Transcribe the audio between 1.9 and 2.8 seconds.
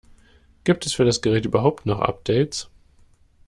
Updates?